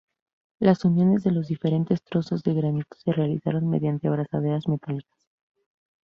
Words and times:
Las 0.59 0.83
uniones 0.83 1.23
de 1.23 1.29
los 1.29 1.47
diferentes 1.47 2.01
trozos 2.01 2.41
de 2.41 2.55
granito 2.55 2.97
se 2.97 3.11
realizaron 3.11 3.69
mediante 3.69 4.07
abrazaderas 4.07 4.67
metálicas. 4.67 5.29